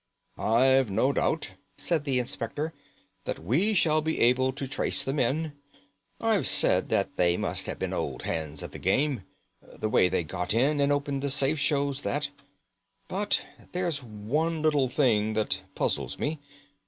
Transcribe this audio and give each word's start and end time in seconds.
"I've 0.39 0.89
no 0.89 1.13
doubt," 1.13 1.51
said 1.77 2.05
the 2.05 2.17
inspector, 2.17 2.73
"that 3.25 3.37
we 3.37 3.75
shall 3.75 4.01
be 4.01 4.19
able 4.19 4.51
to 4.51 4.67
trace 4.67 5.03
the 5.03 5.13
men. 5.13 5.53
I've 6.19 6.47
said 6.47 6.89
that 6.89 7.17
they 7.17 7.37
must 7.37 7.67
have 7.67 7.77
been 7.77 7.93
old 7.93 8.23
hands 8.23 8.63
at 8.63 8.71
the 8.71 8.79
game. 8.79 9.25
The 9.61 9.89
way 9.89 10.09
they 10.09 10.23
got 10.23 10.55
in 10.55 10.81
and 10.81 10.91
opened 10.91 11.21
the 11.21 11.29
safe 11.29 11.59
shows 11.59 12.01
that. 12.01 12.29
But 13.09 13.45
there's 13.73 14.01
one 14.01 14.63
little 14.63 14.89
thing 14.89 15.33
that 15.33 15.61
puzzles 15.75 16.17
me. 16.17 16.39